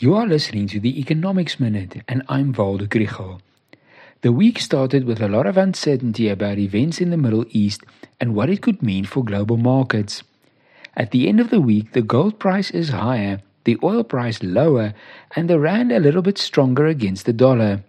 You 0.00 0.14
are 0.14 0.28
listening 0.28 0.68
to 0.68 0.78
the 0.78 1.00
Economics 1.00 1.58
Minute, 1.58 2.04
and 2.06 2.22
I'm 2.28 2.52
Waldo 2.52 2.86
Krugell. 2.86 3.40
The 4.20 4.30
week 4.30 4.60
started 4.60 5.02
with 5.02 5.20
a 5.20 5.26
lot 5.26 5.44
of 5.44 5.56
uncertainty 5.56 6.28
about 6.28 6.56
events 6.56 7.00
in 7.00 7.10
the 7.10 7.16
Middle 7.16 7.44
East 7.50 7.82
and 8.20 8.32
what 8.32 8.48
it 8.48 8.62
could 8.62 8.80
mean 8.80 9.06
for 9.06 9.24
global 9.24 9.56
markets. 9.56 10.22
At 10.94 11.10
the 11.10 11.26
end 11.26 11.40
of 11.40 11.50
the 11.50 11.60
week, 11.60 11.94
the 11.94 12.00
gold 12.00 12.38
price 12.38 12.70
is 12.70 12.90
higher, 12.90 13.42
the 13.64 13.76
oil 13.82 14.04
price 14.04 14.40
lower, 14.40 14.94
and 15.34 15.50
the 15.50 15.58
rand 15.58 15.90
a 15.90 15.98
little 15.98 16.22
bit 16.22 16.38
stronger 16.38 16.86
against 16.86 17.26
the 17.26 17.32
dollar. 17.32 17.82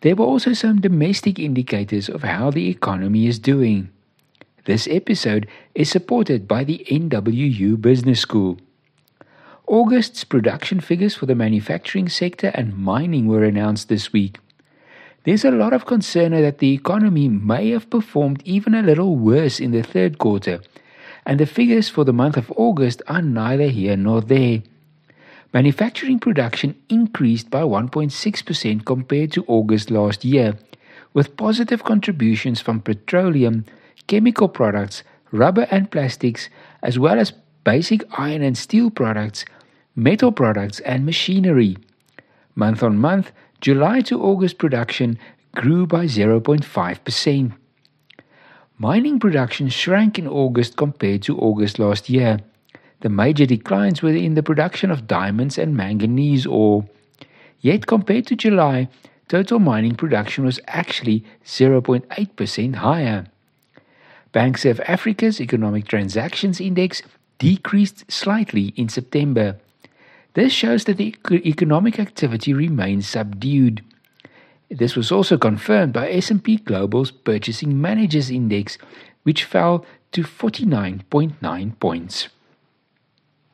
There 0.00 0.16
were 0.16 0.26
also 0.26 0.54
some 0.54 0.80
domestic 0.80 1.38
indicators 1.38 2.08
of 2.08 2.24
how 2.24 2.50
the 2.50 2.68
economy 2.68 3.28
is 3.28 3.38
doing. 3.38 3.90
This 4.64 4.88
episode 4.90 5.46
is 5.76 5.88
supported 5.88 6.48
by 6.48 6.64
the 6.64 6.84
NWU 6.90 7.80
Business 7.80 8.18
School. 8.18 8.58
August's 9.68 10.24
production 10.24 10.80
figures 10.80 11.14
for 11.14 11.26
the 11.26 11.34
manufacturing 11.34 12.08
sector 12.08 12.50
and 12.54 12.74
mining 12.74 13.26
were 13.26 13.44
announced 13.44 13.90
this 13.90 14.14
week. 14.14 14.38
There's 15.24 15.44
a 15.44 15.50
lot 15.50 15.74
of 15.74 15.84
concern 15.84 16.32
that 16.32 16.56
the 16.56 16.72
economy 16.72 17.28
may 17.28 17.68
have 17.70 17.90
performed 17.90 18.40
even 18.46 18.72
a 18.74 18.80
little 18.80 19.16
worse 19.16 19.60
in 19.60 19.72
the 19.72 19.82
third 19.82 20.16
quarter, 20.16 20.62
and 21.26 21.38
the 21.38 21.44
figures 21.44 21.90
for 21.90 22.04
the 22.04 22.14
month 22.14 22.38
of 22.38 22.50
August 22.56 23.02
are 23.08 23.20
neither 23.20 23.68
here 23.68 23.94
nor 23.94 24.22
there. 24.22 24.62
Manufacturing 25.52 26.18
production 26.18 26.74
increased 26.88 27.50
by 27.50 27.60
1.6% 27.60 28.86
compared 28.86 29.32
to 29.32 29.44
August 29.46 29.90
last 29.90 30.24
year, 30.24 30.56
with 31.12 31.36
positive 31.36 31.84
contributions 31.84 32.58
from 32.62 32.80
petroleum, 32.80 33.66
chemical 34.06 34.48
products, 34.48 35.02
rubber 35.30 35.66
and 35.70 35.90
plastics, 35.90 36.48
as 36.82 36.98
well 36.98 37.18
as 37.18 37.34
basic 37.64 38.02
iron 38.18 38.40
and 38.40 38.56
steel 38.56 38.88
products 38.88 39.44
metal 39.98 40.30
products, 40.30 40.78
and 40.80 41.04
machinery. 41.04 41.76
Month 42.54 42.84
on 42.84 42.98
month, 42.98 43.32
July 43.60 44.00
to 44.02 44.22
August 44.22 44.56
production 44.56 45.18
grew 45.56 45.86
by 45.86 46.04
0.5%. 46.04 47.52
Mining 48.78 49.18
production 49.18 49.68
shrank 49.68 50.16
in 50.16 50.28
August 50.28 50.76
compared 50.76 51.22
to 51.22 51.36
August 51.36 51.80
last 51.80 52.08
year. 52.08 52.38
The 53.00 53.08
major 53.08 53.44
declines 53.44 54.00
were 54.00 54.14
in 54.14 54.34
the 54.34 54.42
production 54.42 54.92
of 54.92 55.08
diamonds 55.08 55.58
and 55.58 55.76
manganese 55.76 56.46
ore. 56.46 56.88
Yet, 57.60 57.88
compared 57.88 58.28
to 58.28 58.36
July, 58.36 58.88
total 59.26 59.58
mining 59.58 59.96
production 59.96 60.44
was 60.44 60.60
actually 60.68 61.24
0.8% 61.44 62.76
higher. 62.76 63.26
BankservAfrica's 64.32 65.40
Economic 65.40 65.88
Transactions 65.88 66.60
Index 66.60 67.02
decreased 67.38 68.08
slightly 68.08 68.72
in 68.76 68.88
September. 68.88 69.58
This 70.34 70.52
shows 70.52 70.84
that 70.84 70.98
the 70.98 71.14
economic 71.32 71.98
activity 71.98 72.52
remains 72.52 73.08
subdued. 73.08 73.82
This 74.70 74.94
was 74.94 75.10
also 75.10 75.38
confirmed 75.38 75.92
by 75.92 76.10
S&P 76.10 76.58
Global's 76.58 77.10
Purchasing 77.10 77.80
Managers 77.80 78.30
Index, 78.30 78.78
which 79.22 79.44
fell 79.44 79.84
to 80.12 80.22
49.9 80.22 81.80
points. 81.80 82.28